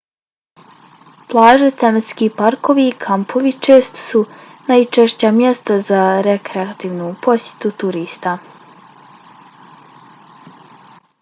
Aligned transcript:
plaže 1.31 1.65
tematski 1.81 2.29
parkovi 2.37 2.85
i 2.91 2.93
kampovi 3.03 3.51
često 3.67 4.01
su 4.05 4.23
najčešća 4.69 5.31
mjesta 5.37 5.77
za 5.91 6.01
rekreativnu 6.29 7.13
posjetu 7.27 7.71
turista 7.85 8.37